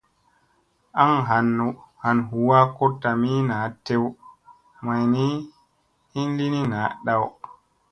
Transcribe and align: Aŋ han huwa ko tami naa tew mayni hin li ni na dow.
Aŋ 1.03 1.11
han 2.03 2.17
huwa 2.29 2.59
ko 2.75 2.85
tami 3.01 3.31
naa 3.49 3.67
tew 3.85 4.05
mayni 4.85 5.25
hin 6.11 6.29
li 6.37 6.45
ni 6.53 6.61
na 6.71 6.79
dow. 7.05 7.23